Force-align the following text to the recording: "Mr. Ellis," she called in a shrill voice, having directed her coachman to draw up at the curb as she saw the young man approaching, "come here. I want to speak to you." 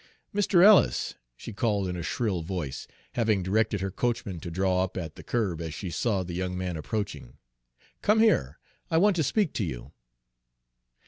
"Mr. 0.33 0.63
Ellis," 0.63 1.13
she 1.37 1.53
called 1.53 1.87
in 1.87 1.95
a 1.95 2.01
shrill 2.01 2.41
voice, 2.41 2.87
having 3.13 3.43
directed 3.43 3.81
her 3.81 3.91
coachman 3.91 4.39
to 4.39 4.49
draw 4.49 4.83
up 4.83 4.97
at 4.97 5.15
the 5.15 5.21
curb 5.21 5.61
as 5.61 5.75
she 5.75 5.91
saw 5.91 6.23
the 6.23 6.33
young 6.33 6.57
man 6.57 6.75
approaching, 6.75 7.37
"come 8.01 8.19
here. 8.19 8.57
I 8.89 8.97
want 8.97 9.15
to 9.17 9.23
speak 9.23 9.53
to 9.53 9.63
you." 9.63 9.91